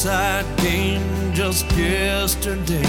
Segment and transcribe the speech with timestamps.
[0.00, 2.80] inside game just yesterday.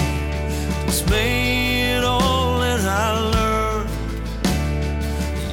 [0.85, 3.89] Dismayed all that I learned.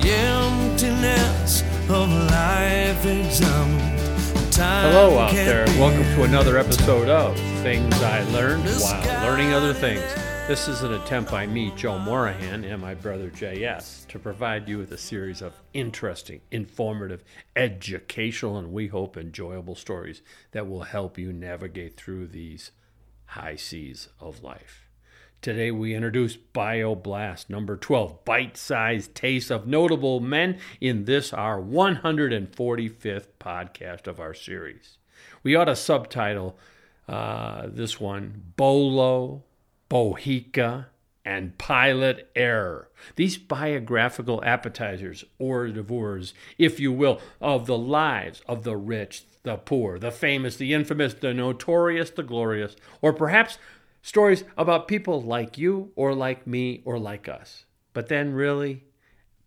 [0.01, 4.53] The emptiness of life examined.
[4.53, 5.67] Time Hello out there.
[5.81, 10.28] Welcome to another episode of Things I Learned While Learning Other Things.
[10.49, 14.79] This is an attempt by me, Joe Morahan, and my brother JS to provide you
[14.79, 17.23] with a series of interesting, informative,
[17.55, 22.71] educational, and we hope enjoyable stories that will help you navigate through these
[23.27, 24.89] high seas of life.
[25.43, 33.27] Today we introduce BioBlast number 12, bite-sized taste of notable men in this our 145th
[33.39, 34.97] podcast of our series.
[35.43, 36.59] We ought to subtitle
[37.07, 39.45] uh, this one Bolo,
[39.91, 40.87] Bohica,
[41.25, 42.89] and Pilot Error.
[43.17, 49.57] These biographical appetizers, hors d'oeuvres, if you will, of the lives of the rich, the
[49.57, 53.59] poor, the famous, the infamous, the notorious, the glorious, or perhaps
[54.01, 57.67] stories about people like you or like me or like us.
[57.93, 58.85] But then, really,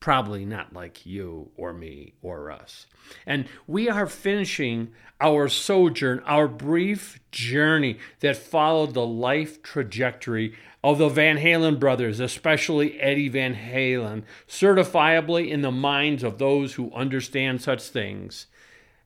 [0.02, 2.88] probably not like you or me or us.
[3.26, 4.90] And we are finishing
[5.22, 12.20] our sojourn, our brief journey that followed the life trajectory of the Van Halen brothers,
[12.20, 18.48] especially Eddie Van Halen, certifiably in the minds of those who understand such things,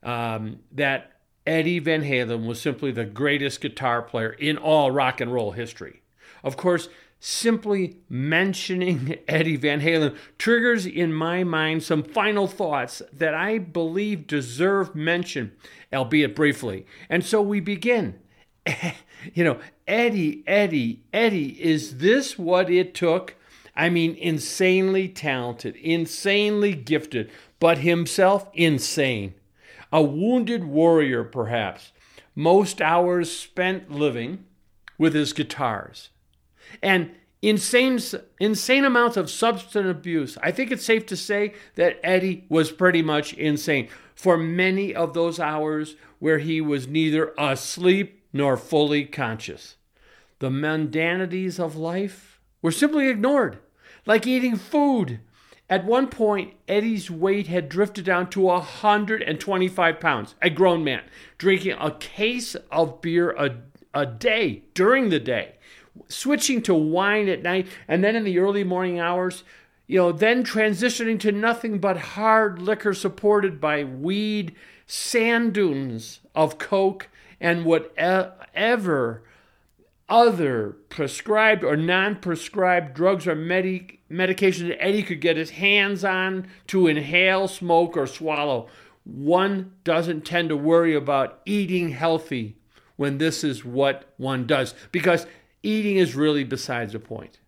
[0.02, 1.12] um, that
[1.46, 6.00] Eddie Van Halen was simply the greatest guitar player in all rock and roll history.
[6.42, 6.88] Of course,
[7.26, 14.28] simply mentioning Eddie Van Halen triggers in my mind some final thoughts that I believe
[14.28, 15.50] deserve mention,
[15.92, 16.86] albeit briefly.
[17.10, 18.20] And so we begin.
[19.34, 23.34] you know, Eddie, Eddie, Eddie, is this what it took?
[23.74, 27.28] I mean, insanely talented, insanely gifted,
[27.58, 29.34] but himself insane.
[29.92, 31.90] A wounded warrior, perhaps.
[32.36, 34.44] Most hours spent living
[34.96, 36.10] with his guitars
[36.82, 37.10] and
[37.42, 38.00] insane
[38.40, 40.36] insane amounts of substance abuse.
[40.42, 45.14] I think it's safe to say that Eddie was pretty much insane for many of
[45.14, 49.76] those hours where he was neither asleep nor fully conscious.
[50.38, 53.58] The mundanities of life were simply ignored,
[54.06, 55.20] like eating food.
[55.68, 61.02] At one point, Eddie's weight had drifted down to 125 pounds, a grown man,
[61.38, 63.56] drinking a case of beer a,
[63.92, 65.56] a day during the day
[66.08, 69.44] switching to wine at night and then in the early morning hours
[69.86, 74.54] you know then transitioning to nothing but hard liquor supported by weed
[74.86, 77.08] sand dunes of coke
[77.40, 79.22] and whatever
[80.08, 86.46] other prescribed or non-prescribed drugs or medi- medications that Eddie could get his hands on
[86.68, 88.68] to inhale, smoke, or swallow.
[89.04, 92.56] One doesn't tend to worry about eating healthy
[92.96, 95.26] when this is what one does because
[95.62, 97.38] eating is really besides the point.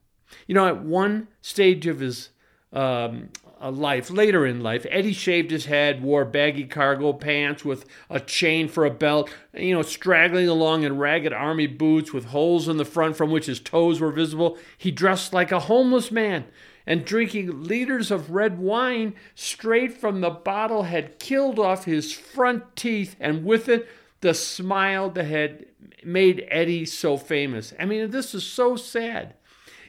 [0.47, 2.31] You know, at one stage of his
[2.73, 3.31] um,
[3.63, 8.69] life, later in life, Eddie shaved his head, wore baggy cargo pants with a chain
[8.69, 12.85] for a belt, you know, straggling along in ragged army boots with holes in the
[12.85, 14.59] front from which his toes were visible.
[14.77, 16.45] He dressed like a homeless man.
[16.87, 22.77] And drinking liters of red wine straight from the bottle had killed off his front
[22.77, 23.87] teeth, and with it,
[24.23, 25.67] the smile that had
[26.09, 27.73] made Eddie so famous.
[27.79, 29.35] I mean, this is so sad.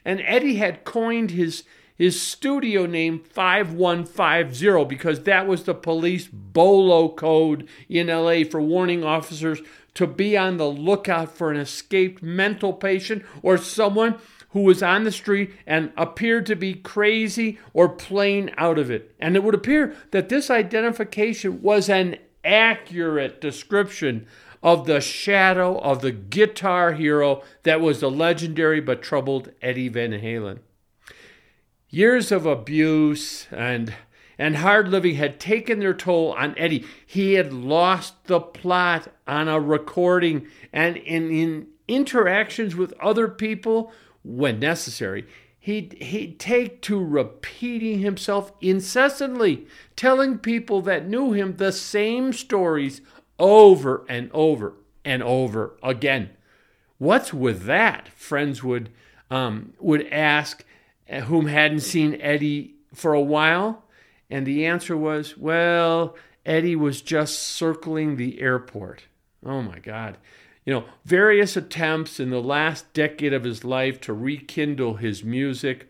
[0.04, 1.64] And Eddie had coined his
[1.96, 9.04] his studio name 5150 because that was the police bolo code in LA for warning
[9.04, 9.60] officers
[9.92, 14.18] to be on the lookout for an escaped mental patient or someone
[14.52, 19.14] who was on the street and appeared to be crazy or plain out of it.
[19.20, 24.26] And it would appear that this identification was an accurate description
[24.62, 30.12] of the shadow of the guitar hero that was the legendary but troubled Eddie Van
[30.12, 30.58] Halen.
[31.88, 33.94] Years of abuse and
[34.38, 36.86] and hard living had taken their toll on Eddie.
[37.04, 43.92] He had lost the plot on a recording and in, in interactions with other people
[44.24, 45.26] when necessary.
[45.58, 53.02] He'd, he'd take to repeating himself incessantly, telling people that knew him the same stories
[53.40, 56.30] over and over and over again.
[56.98, 58.08] What's with that?
[58.08, 58.90] Friends would
[59.30, 60.64] um, would ask
[61.24, 63.84] whom hadn't seen Eddie for a while,
[64.28, 69.04] and the answer was, "Well, Eddie was just circling the airport."
[69.44, 70.18] Oh my God.
[70.66, 75.88] You know, various attempts in the last decade of his life to rekindle his music.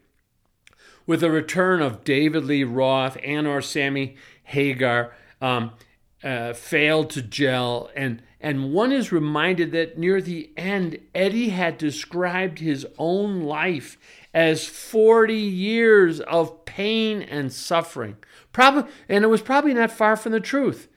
[1.06, 5.72] With the return of David Lee Roth and or Sammy Hagar, um,
[6.22, 11.76] uh, failed to gel, and And one is reminded that near the end, Eddie had
[11.76, 13.98] described his own life
[14.32, 18.16] as 40 years of pain and suffering.
[18.52, 20.88] Probably, and it was probably not far from the truth.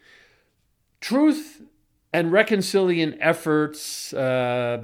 [1.01, 1.61] Truth
[2.13, 4.83] and reconciliation efforts, uh,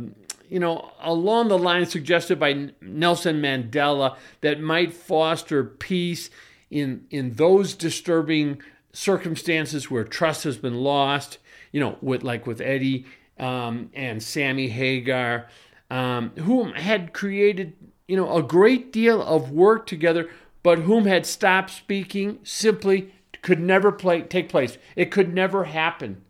[0.50, 6.30] you know, along the lines suggested by Nelson Mandela that might foster peace
[6.70, 8.62] in in those disturbing
[8.94, 11.38] circumstances where trust has been lost.
[11.72, 13.06] You know, with like with Eddie
[13.38, 15.48] um, and Sammy Hagar,
[15.92, 17.74] um, whom had created
[18.08, 20.30] you know a great deal of work together,
[20.64, 24.78] but whom had stopped speaking simply could never play, take place.
[24.96, 26.24] It could never happen.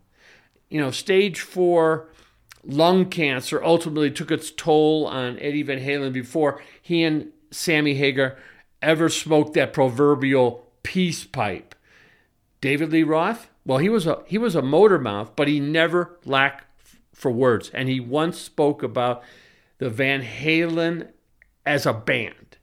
[0.70, 2.10] You know, stage four
[2.64, 8.38] lung cancer ultimately took its toll on Eddie Van Halen before he and Sammy Hagar
[8.82, 11.69] ever smoked that proverbial peace pipe.
[12.62, 16.18] David Lee Roth, well, he was a he was a motor mouth, but he never
[16.26, 16.66] lacked
[17.14, 17.70] for words.
[17.74, 19.24] And he once spoke about
[19.78, 21.10] the Van Halen
[21.66, 22.58] as a band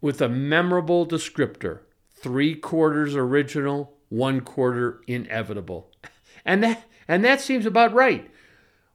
[0.00, 5.90] with a memorable descriptor: three quarters original, one quarter inevitable.
[6.46, 8.30] And that and that seems about right.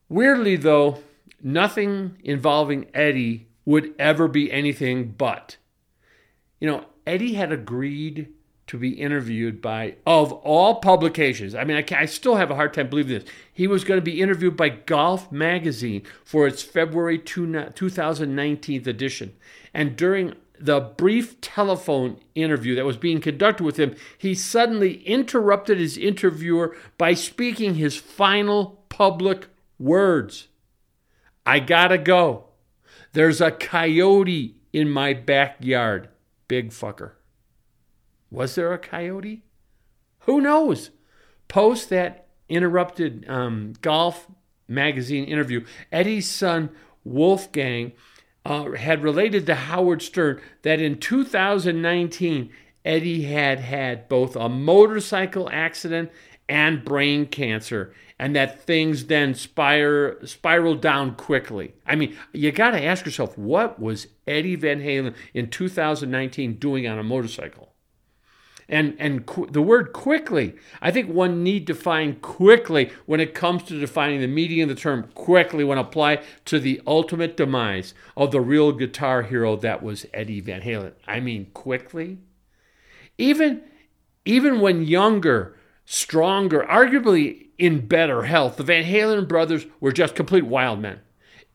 [0.08, 1.00] Weirdly, though,
[1.42, 5.58] nothing involving Eddie would ever be anything but.
[6.60, 8.30] You know, Eddie had agreed
[8.70, 12.74] to be interviewed by, of all publications, I mean, I, I still have a hard
[12.74, 13.30] time believing this.
[13.52, 19.36] He was going to be interviewed by Golf Magazine for its February 2, 2019 edition.
[19.74, 25.80] And during the brief telephone interview that was being conducted with him, he suddenly interrupted
[25.80, 29.48] his interviewer by speaking his final public
[29.80, 30.48] words
[31.44, 32.50] I gotta go.
[33.14, 36.10] There's a coyote in my backyard.
[36.48, 37.14] Big fucker.
[38.32, 39.44] Was there a coyote?
[40.22, 40.92] Who knows?
[41.48, 44.28] Post that interrupted um, golf
[44.68, 46.70] magazine interview, Eddie's son
[47.04, 47.92] Wolfgang
[48.46, 52.52] uh, had related to Howard Stern that in 2019,
[52.86, 56.12] Eddie had had both a motorcycle accident
[56.48, 61.76] and brain cancer, and that things then spir- spiraled down quickly.
[61.86, 66.88] I mean, you got to ask yourself, what was Eddie Van Halen in 2019 doing
[66.88, 67.74] on a motorcycle?
[68.70, 70.56] And and qu- the word quickly.
[70.82, 74.70] I think one need to find quickly when it comes to defining the meaning of
[74.70, 79.84] the term quickly when applied to the ultimate demise of the real guitar hero that
[79.84, 80.94] was eddie van halen.
[81.08, 82.20] I mean quickly?
[83.18, 83.64] Even
[84.26, 85.56] even when younger
[85.86, 91.00] stronger arguably in better health the van halen brothers were just complete wild men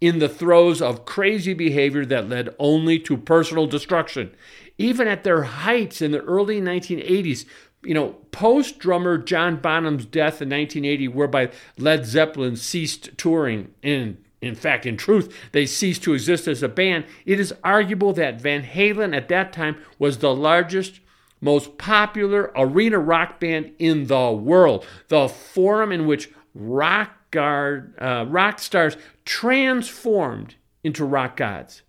[0.00, 4.34] in the throes of crazy behavior that led only to personal destruction
[4.78, 7.44] even at their heights in the early 1980s,
[7.82, 14.16] you know, post drummer John Bonham's death in 1980, whereby Led Zeppelin ceased touring, and
[14.40, 18.40] in fact, in truth, they ceased to exist as a band, it is arguable that
[18.40, 21.00] Van Halen at that time was the largest,
[21.40, 28.24] most popular arena rock band in the world, the forum in which rock, guard, uh,
[28.28, 31.82] rock stars transformed into rock gods.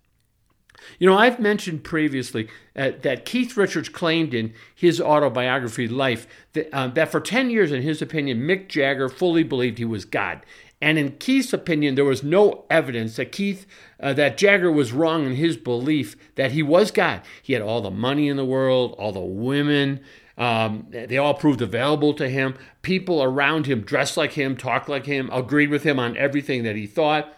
[0.98, 6.74] You know, I've mentioned previously uh, that Keith Richards claimed in his autobiography, Life, that,
[6.74, 10.40] uh, that for 10 years, in his opinion, Mick Jagger fully believed he was God.
[10.80, 13.66] And in Keith's opinion, there was no evidence that Keith,
[13.98, 17.22] uh, that Jagger was wrong in his belief that he was God.
[17.42, 20.00] He had all the money in the world, all the women.
[20.36, 22.56] Um, they all proved available to him.
[22.82, 26.76] People around him dressed like him, talked like him, agreed with him on everything that
[26.76, 27.32] he thought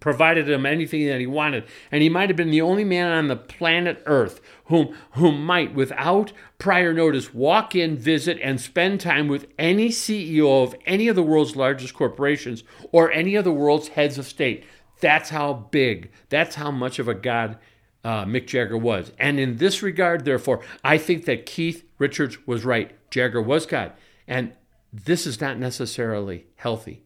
[0.00, 1.64] provided him anything that he wanted.
[1.92, 5.74] And he might have been the only man on the planet Earth whom, whom might,
[5.74, 11.16] without prior notice, walk in, visit, and spend time with any CEO of any of
[11.16, 14.64] the world's largest corporations or any of the world's heads of state.
[15.00, 17.58] That's how big, that's how much of a god
[18.04, 19.12] uh, Mick Jagger was.
[19.18, 22.92] And in this regard, therefore, I think that Keith Richards was right.
[23.10, 23.92] Jagger was God.
[24.26, 24.52] And
[24.92, 27.02] this is not necessarily healthy.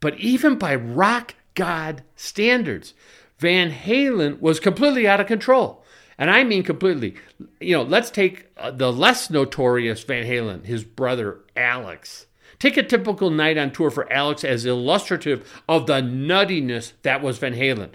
[0.00, 2.94] But even by rock God standards.
[3.38, 5.84] Van Halen was completely out of control.
[6.16, 7.16] And I mean completely.
[7.60, 12.26] You know, let's take uh, the less notorious Van Halen, his brother Alex.
[12.60, 17.38] Take a typical night on tour for Alex as illustrative of the nuttiness that was
[17.38, 17.90] Van Halen.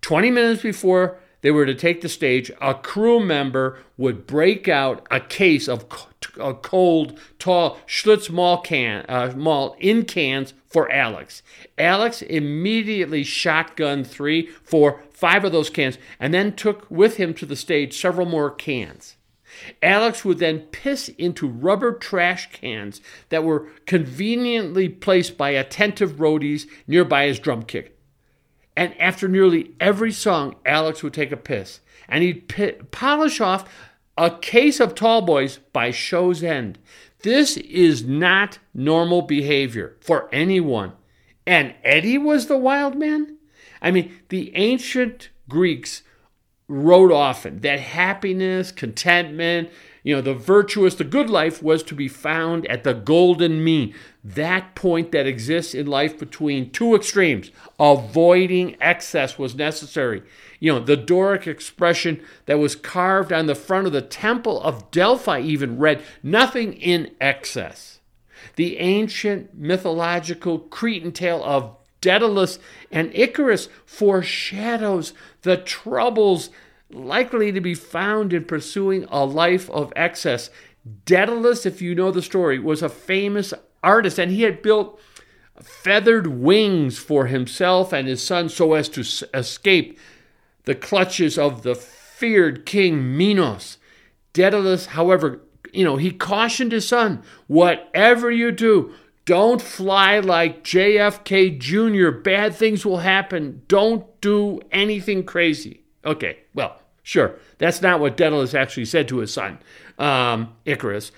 [0.00, 5.06] 20 minutes before they were to take the stage, a crew member would break out
[5.10, 5.84] a case of
[6.38, 11.42] a cold, tall Schlitz malt can, uh, malt in cans for Alex.
[11.78, 17.46] Alex immediately shotgunned three, four, five of those cans, and then took with him to
[17.46, 19.16] the stage several more cans.
[19.82, 23.00] Alex would then piss into rubber trash cans
[23.30, 27.95] that were conveniently placed by attentive roadies nearby his drum kit.
[28.76, 33.68] And after nearly every song, Alex would take a piss and he'd p- polish off
[34.18, 36.78] a case of tall boys by show's end.
[37.20, 40.92] This is not normal behavior for anyone.
[41.46, 43.36] And Eddie was the wild man?
[43.80, 46.02] I mean, the ancient Greeks
[46.68, 49.70] wrote often that happiness, contentment,
[50.06, 53.92] you know, the virtuous, the good life was to be found at the golden mean,
[54.22, 57.50] that point that exists in life between two extremes.
[57.80, 60.22] Avoiding excess was necessary.
[60.60, 64.92] You know, the Doric expression that was carved on the front of the Temple of
[64.92, 67.98] Delphi even read, nothing in excess.
[68.54, 72.60] The ancient mythological Cretan tale of Daedalus
[72.92, 76.50] and Icarus foreshadows the troubles
[76.90, 80.50] likely to be found in pursuing a life of excess.
[81.04, 83.52] Daedalus, if you know the story, was a famous
[83.82, 85.00] artist and he had built
[85.62, 89.00] feathered wings for himself and his son so as to
[89.34, 89.98] escape
[90.64, 93.78] the clutches of the feared king Minos.
[94.32, 95.40] Daedalus, however,
[95.72, 98.92] you know, he cautioned his son, whatever you do,
[99.24, 102.10] don't fly like JFK Jr.
[102.10, 103.62] Bad things will happen.
[103.66, 105.85] Don't do anything crazy.
[106.06, 107.34] Okay, well, sure.
[107.58, 109.58] That's not what Daedalus actually said to his son,
[109.98, 111.12] um, Icarus.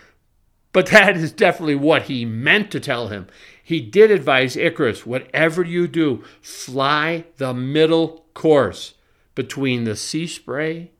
[0.72, 3.26] But that is definitely what he meant to tell him.
[3.62, 8.94] He did advise Icarus whatever you do, fly the middle course
[9.34, 10.92] between the sea spray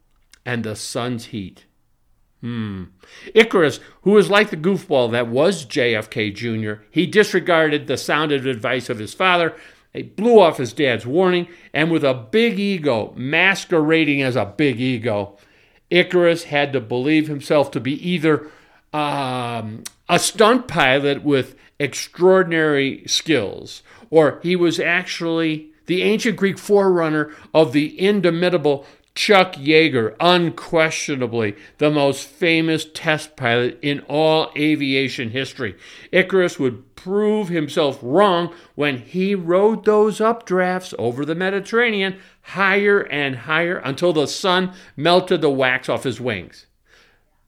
[0.45, 1.65] and the sun's heat.
[2.41, 2.85] Hmm.
[3.35, 8.89] Icarus, who was like the goofball that was JFK Jr., he disregarded the sounded advice
[8.89, 9.57] of his father.
[9.93, 14.81] He blew off his dad's warning, and with a big ego, masquerading as a big
[14.81, 15.39] ego,
[15.91, 18.49] Icarus had to believe himself to be either
[18.93, 27.33] um, a stunt pilot with extraordinary skills, or he was actually the ancient Greek forerunner
[27.55, 28.87] of the indomitable
[29.19, 35.75] Chuck Yeager, unquestionably the most famous test pilot in all aviation history.
[36.13, 43.35] Icarus would prove himself wrong when he rode those updrafts over the Mediterranean higher and
[43.35, 46.67] higher until the sun melted the wax off his wings.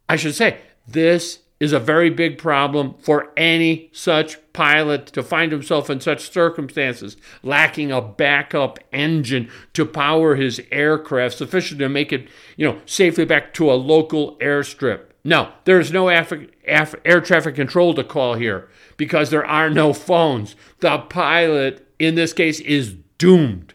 [0.09, 0.59] I should say,
[0.89, 6.33] this is a very big problem for any such pilot to find himself in such
[6.33, 12.81] circumstances, lacking a backup engine to power his aircraft sufficient to make it, you know,
[12.87, 15.03] safely back to a local airstrip.
[15.23, 20.57] No, there is no air traffic control to call here because there are no phones.
[20.79, 23.75] The pilot, in this case, is doomed.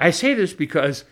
[0.00, 1.04] I say this because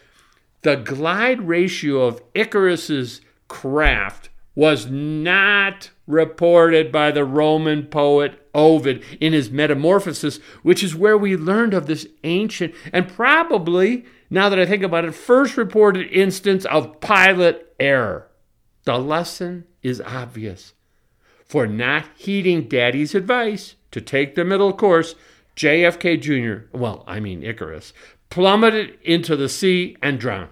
[0.63, 9.33] the glide ratio of Icarus's craft was not reported by the Roman poet Ovid in
[9.33, 14.67] his Metamorphoses, which is where we learned of this ancient and probably, now that I
[14.67, 18.29] think about it, first reported instance of pilot error.
[18.85, 20.73] The lesson is obvious.
[21.45, 25.15] For not heeding Daddy's advice to take the middle course,
[25.57, 27.93] JFK Jr., well, I mean Icarus,
[28.31, 30.51] plummeted into the sea and drowned.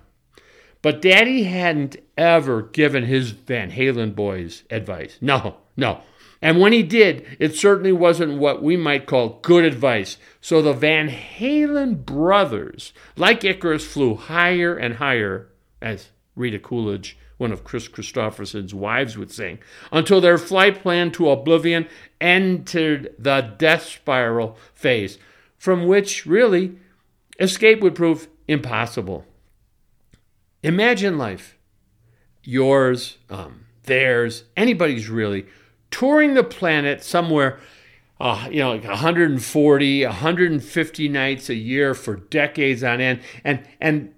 [0.86, 5.18] But Daddy hadn't ever given his Van Halen boys advice.
[5.20, 6.02] No, no.
[6.40, 10.16] And when he did, it certainly wasn't what we might call good advice.
[10.40, 15.48] So the Van Halen brothers, like Icarus, flew higher and higher,
[15.82, 19.58] as Rita Coolidge, one of Kris Kristofferson's wives, would sing,
[19.90, 21.88] until their flight plan to oblivion
[22.20, 25.18] entered the death spiral phase,
[25.58, 26.78] from which really
[27.40, 29.26] escape would prove impossible.
[30.66, 31.56] Imagine life,
[32.42, 35.46] yours, um, theirs, anybody's really,
[35.92, 37.60] touring the planet somewhere,
[38.18, 44.12] uh, you know, like 140, 150 nights a year for decades on end, and and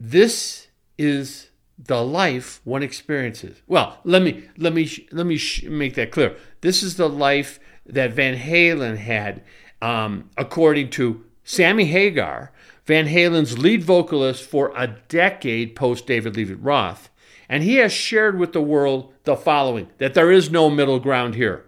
[0.00, 3.60] this is the life one experiences.
[3.66, 6.36] Well, let me let me let me make that clear.
[6.62, 9.42] This is the life that Van Halen had,
[9.82, 12.50] um, according to Sammy Hagar,
[12.86, 17.10] Van Halen's lead vocalist for a decade post David Lee Roth.
[17.48, 21.34] And he has shared with the world the following that there is no middle ground
[21.34, 21.64] here.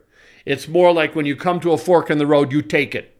[0.47, 3.17] It's more like when you come to a fork in the road, you take it.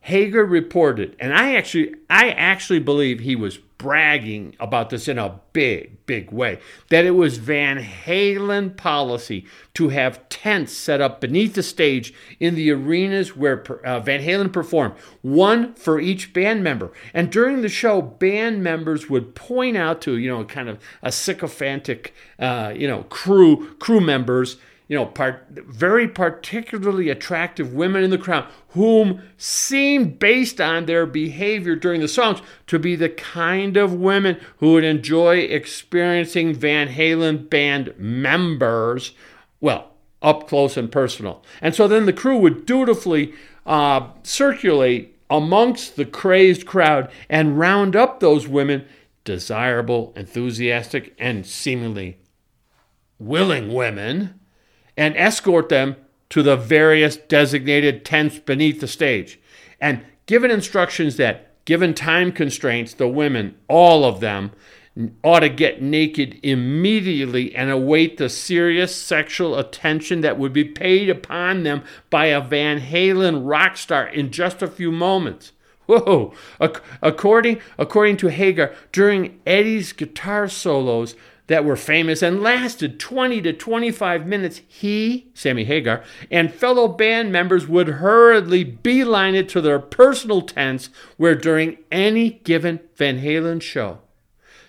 [0.00, 5.40] Hagar reported, and I actually I actually believe he was bragging about this in a
[5.52, 6.58] big, big way,
[6.90, 12.54] that it was Van Halen policy to have tents set up beneath the stage in
[12.54, 16.92] the arenas where uh, Van Halen performed, one for each band member.
[17.12, 21.10] And during the show, band members would point out to, you know, kind of a
[21.12, 28.10] sycophantic, uh, you know, crew crew members you know, part, very particularly attractive women in
[28.10, 33.76] the crowd, whom seemed, based on their behavior during the songs, to be the kind
[33.78, 39.12] of women who would enjoy experiencing Van Halen band members,
[39.60, 41.42] well, up close and personal.
[41.62, 43.32] And so then the crew would dutifully
[43.64, 48.84] uh, circulate amongst the crazed crowd and round up those women,
[49.24, 52.18] desirable, enthusiastic, and seemingly
[53.18, 54.40] willing women
[54.96, 55.96] and escort them
[56.30, 59.38] to the various designated tents beneath the stage.
[59.80, 64.52] And given instructions that, given time constraints, the women, all of them,
[65.24, 71.10] ought to get naked immediately and await the serious sexual attention that would be paid
[71.10, 75.52] upon them by a Van Halen rock star in just a few moments.
[75.86, 76.32] Whoa!
[77.02, 81.14] According, according to Hagar, during Eddie's guitar solos,
[81.46, 87.30] that were famous and lasted 20 to 25 minutes, he, Sammy Hagar, and fellow band
[87.30, 93.60] members would hurriedly beeline it to their personal tents where during any given Van Halen
[93.60, 93.98] show,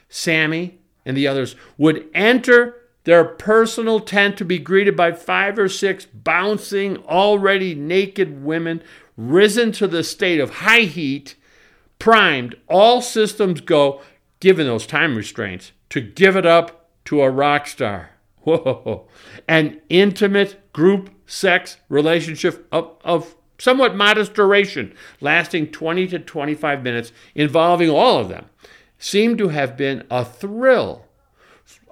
[0.09, 5.69] Sammy and the others would enter their personal tent to be greeted by five or
[5.69, 8.81] six bouncing, already naked women
[9.15, 11.35] risen to the state of high heat,
[11.99, 14.01] primed, all systems go,
[14.45, 18.11] given those time restraints to give it up to a rock star.
[18.43, 19.07] Whoa.
[19.47, 27.11] An intimate group sex relationship of, of somewhat modest duration, lasting 20 to 25 minutes,
[27.33, 28.45] involving all of them,
[28.99, 31.04] seemed to have been a thrill.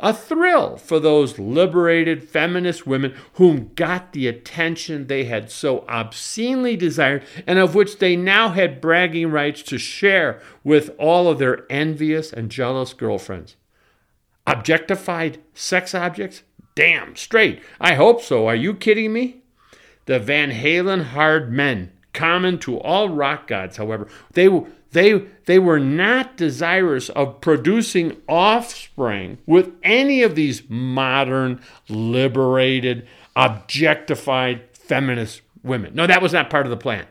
[0.04, 6.76] A thrill for those liberated feminist women whom got the attention they had so obscenely
[6.76, 11.66] desired and of which they now had bragging rights to share with all of their
[11.72, 13.56] envious and jealous girlfriends.
[14.46, 16.44] Objectified sex objects?
[16.76, 17.64] Damn straight.
[17.80, 18.46] I hope so.
[18.46, 19.44] Are you kidding me?
[20.06, 24.50] The Van Halen hard men, common to all rock gods, however, they,
[24.94, 34.62] they, they were not desirous of producing offspring with any of these modern, liberated, objectified
[34.74, 35.94] feminist women.
[35.96, 37.06] No, that was not part of the plan.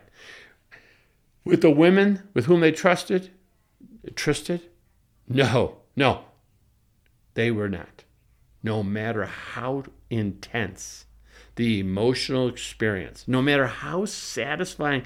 [1.45, 3.31] With the women with whom they trusted,
[4.15, 4.61] trusted?
[5.27, 6.23] No, no,
[7.33, 8.03] they were not.
[8.61, 11.05] No matter how intense
[11.55, 15.03] the emotional experience, no matter how satisfying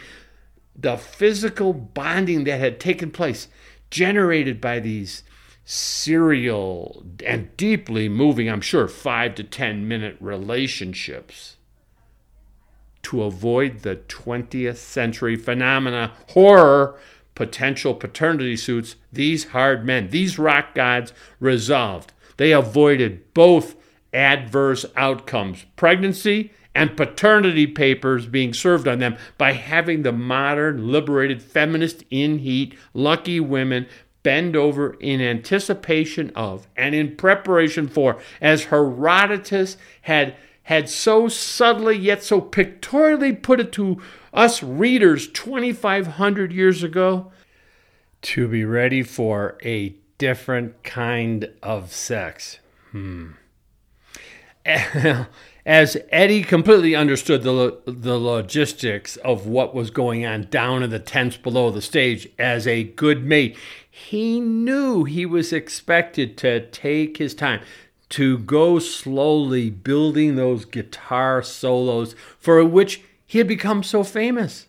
[0.78, 3.48] the physical bonding that had taken place,
[3.90, 5.24] generated by these
[5.66, 11.58] serial and deeply moving, I'm sure, five to 10 minute relationships.
[13.04, 17.00] To avoid the 20th century phenomena, horror,
[17.36, 23.76] potential paternity suits, these hard men, these rock gods resolved they avoided both
[24.14, 31.42] adverse outcomes pregnancy and paternity papers being served on them by having the modern, liberated,
[31.42, 33.88] feminist, in heat, lucky women
[34.22, 41.98] bend over in anticipation of and in preparation for, as Herodotus had, had so subtly
[41.98, 44.00] yet so pictorially put it to
[44.32, 47.32] us readers 2,500 years ago,
[48.22, 52.60] to be ready for a different kind of sex.
[52.92, 53.32] Hmm.
[55.68, 60.98] As Eddie completely understood the, the logistics of what was going on down in the
[60.98, 63.58] tents below the stage as a good mate,
[63.92, 67.60] he knew he was expected to take his time,
[68.08, 74.68] to go slowly building those guitar solos for which he had become so famous.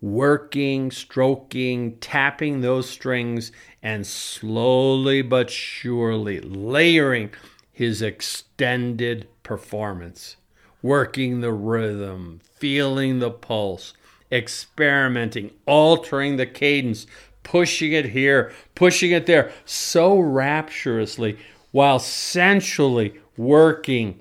[0.00, 7.30] Working, stroking, tapping those strings, and slowly but surely layering
[7.70, 10.36] his extended performance,
[10.80, 13.94] working the rhythm, feeling the pulse,
[14.30, 17.04] experimenting, altering the cadence,
[17.42, 21.36] pushing it here, pushing it there, so rapturously,
[21.72, 24.20] while sensually working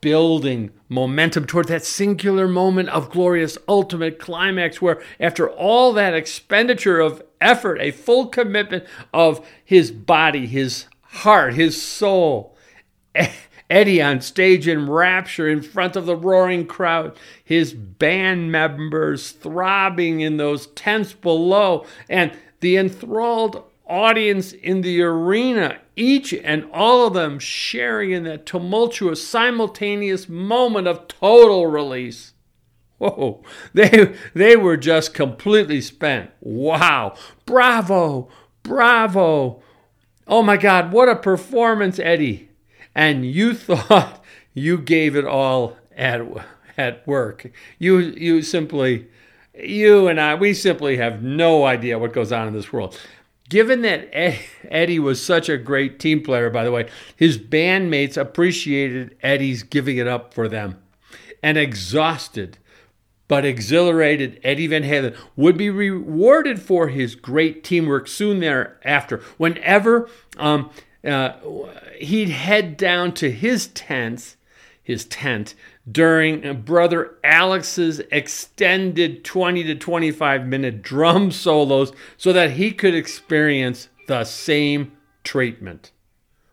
[0.00, 6.98] building momentum toward that singular moment of glorious ultimate climax where after all that expenditure
[6.98, 12.51] of effort a full commitment of his body his heart his soul
[13.72, 20.20] Eddie on stage in rapture in front of the roaring crowd, his band members throbbing
[20.20, 27.14] in those tents below, and the enthralled audience in the arena, each and all of
[27.14, 32.34] them sharing in that tumultuous, simultaneous moment of total release.
[32.98, 36.30] Whoa, they, they were just completely spent.
[36.40, 37.16] Wow.
[37.46, 38.28] Bravo.
[38.62, 39.62] Bravo.
[40.26, 42.50] Oh my God, what a performance, Eddie
[42.94, 44.22] and you thought
[44.54, 46.22] you gave it all at
[46.76, 47.50] at work.
[47.78, 49.08] You you simply
[49.54, 52.98] you and I we simply have no idea what goes on in this world.
[53.48, 54.08] Given that
[54.70, 59.98] Eddie was such a great team player, by the way, his bandmates appreciated Eddie's giving
[59.98, 60.78] it up for them.
[61.42, 62.56] And exhausted
[63.32, 69.22] but exhilarated Eddie Van Halen would be rewarded for his great teamwork soon thereafter.
[69.38, 70.68] Whenever um,
[71.04, 71.32] uh,
[71.98, 74.36] he'd head down to his tent,
[74.82, 75.54] his tent
[75.90, 83.88] during brother Alex's extended 20 to 25 minute drum solos so that he could experience
[84.06, 84.92] the same
[85.24, 85.90] treatment.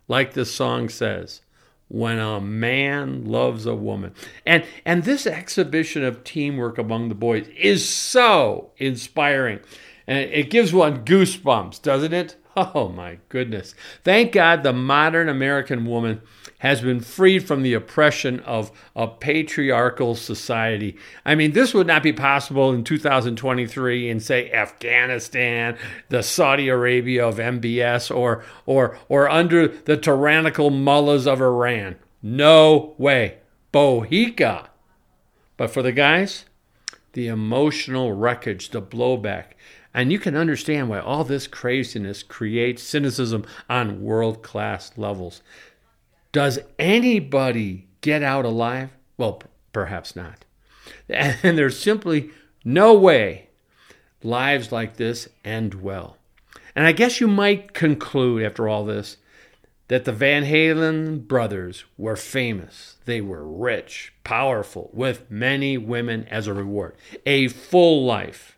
[0.07, 1.41] Like the song says,
[1.87, 4.13] when a man loves a woman.
[4.45, 9.59] And and this exhibition of teamwork among the boys is so inspiring.
[10.07, 12.35] And it gives one goosebumps, doesn't it?
[12.75, 13.73] Oh my goodness.
[14.03, 16.21] Thank God the modern American woman
[16.59, 20.97] has been freed from the oppression of a patriarchal society.
[21.25, 25.77] I mean, this would not be possible in 2023 in, say, Afghanistan,
[26.09, 31.95] the Saudi Arabia of MBS, or, or, or under the tyrannical mullahs of Iran.
[32.21, 33.37] No way.
[33.71, 34.67] Bohica.
[35.55, 36.45] But for the guys,
[37.13, 39.53] the emotional wreckage, the blowback,
[39.99, 45.41] and you can understand why all this craziness creates cynicism on world class levels.
[46.31, 48.91] Does anybody get out alive?
[49.17, 50.45] Well, p- perhaps not.
[51.09, 52.29] And there's simply
[52.63, 53.49] no way
[54.23, 56.17] lives like this end well.
[56.75, 59.17] And I guess you might conclude after all this
[59.89, 62.97] that the Van Halen brothers were famous.
[63.05, 68.57] They were rich, powerful, with many women as a reward, a full life.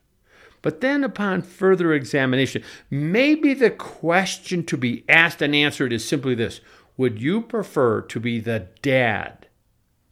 [0.61, 6.35] But then, upon further examination, maybe the question to be asked and answered is simply
[6.35, 6.61] this
[6.97, 9.47] Would you prefer to be the dad,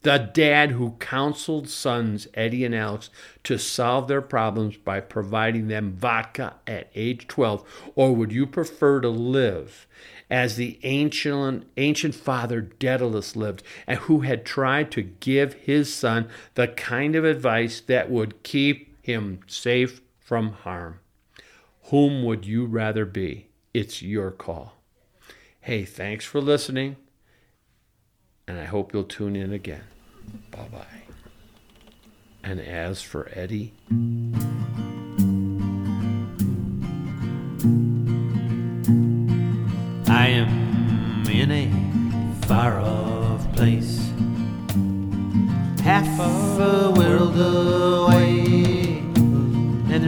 [0.02, 3.12] the dad who counseled sons, Eddie and Alex,
[3.44, 7.92] to solve their problems by providing them vodka at age 12?
[7.94, 9.86] Or would you prefer to live
[10.32, 16.28] as the ancient, ancient father Daedalus lived, and who had tried to give his son
[16.56, 21.00] the kind of advice that would keep him safe from harm.
[21.86, 23.48] Whom would you rather be?
[23.74, 24.76] It's your call.
[25.60, 26.98] Hey, thanks for listening,
[28.48, 29.86] and I hope you'll tune in again.
[30.52, 31.02] Bye bye.
[32.44, 33.74] And as for Eddie,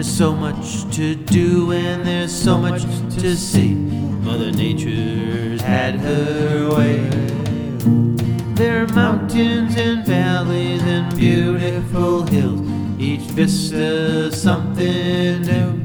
[0.01, 2.81] there's so much to do, and there's so much
[3.19, 3.75] to see.
[4.25, 7.07] Mother Nature's had her way.
[8.55, 12.67] There are mountains and valleys and beautiful hills,
[12.99, 15.79] each vista something new.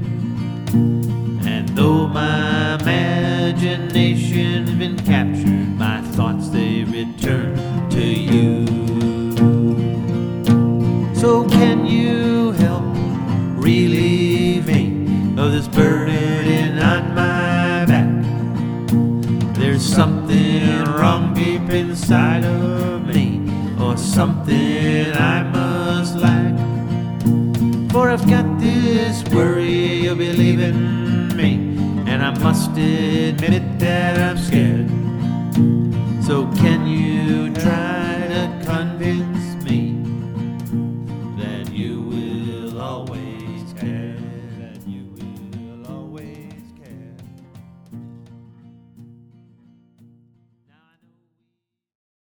[1.47, 8.66] And though my imagination's been captured, my thoughts they return to you.
[15.57, 19.55] This burden on my back?
[19.55, 23.41] There's something wrong deep inside of me,
[23.81, 26.55] or something I must lack.
[27.91, 31.55] For I've got this worry you'll be leaving me,
[32.07, 34.91] and I must admit it that I'm scared.
[36.23, 39.36] So can you try to convince